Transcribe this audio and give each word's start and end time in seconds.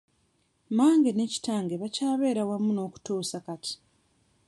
Mange 0.77 1.11
ne 1.15 1.25
kitange 1.31 1.75
bakyabeera 1.81 2.43
wamu 2.49 2.71
n'okutuusa 2.73 3.37
kati. 3.45 3.73